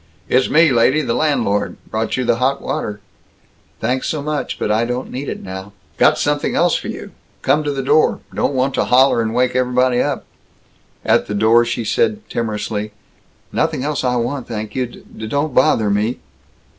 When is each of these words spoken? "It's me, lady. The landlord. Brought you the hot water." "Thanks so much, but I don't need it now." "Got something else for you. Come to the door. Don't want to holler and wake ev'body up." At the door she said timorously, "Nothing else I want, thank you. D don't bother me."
"It's 0.27 0.49
me, 0.49 0.71
lady. 0.71 1.03
The 1.03 1.13
landlord. 1.13 1.77
Brought 1.91 2.17
you 2.17 2.25
the 2.25 2.37
hot 2.37 2.59
water." 2.59 3.01
"Thanks 3.79 4.09
so 4.09 4.23
much, 4.23 4.57
but 4.57 4.71
I 4.71 4.83
don't 4.83 5.11
need 5.11 5.29
it 5.29 5.43
now." 5.43 5.73
"Got 5.99 6.17
something 6.17 6.55
else 6.55 6.73
for 6.75 6.87
you. 6.87 7.11
Come 7.43 7.63
to 7.63 7.71
the 7.71 7.83
door. 7.83 8.19
Don't 8.33 8.55
want 8.55 8.73
to 8.73 8.85
holler 8.85 9.21
and 9.21 9.31
wake 9.35 9.55
ev'body 9.55 10.01
up." 10.01 10.25
At 11.05 11.27
the 11.27 11.35
door 11.35 11.65
she 11.65 11.83
said 11.85 12.27
timorously, 12.31 12.93
"Nothing 13.51 13.83
else 13.83 14.03
I 14.03 14.15
want, 14.15 14.47
thank 14.47 14.73
you. 14.73 14.87
D 14.87 15.27
don't 15.27 15.53
bother 15.53 15.91
me." 15.91 16.17